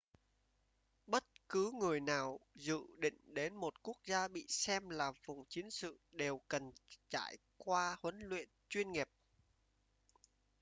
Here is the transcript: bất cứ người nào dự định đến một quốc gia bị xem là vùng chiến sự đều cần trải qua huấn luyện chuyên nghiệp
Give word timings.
bất 1.05 1.23
cứ 1.49 1.71
người 1.71 1.99
nào 1.99 2.39
dự 2.55 2.79
định 2.97 3.33
đến 3.33 3.55
một 3.55 3.83
quốc 3.83 3.97
gia 4.05 4.27
bị 4.27 4.45
xem 4.49 4.89
là 4.89 5.11
vùng 5.25 5.45
chiến 5.45 5.69
sự 5.69 5.99
đều 6.11 6.41
cần 6.47 6.71
trải 7.09 7.37
qua 7.57 7.97
huấn 8.01 8.19
luyện 8.19 8.49
chuyên 8.69 8.91
nghiệp 8.91 9.09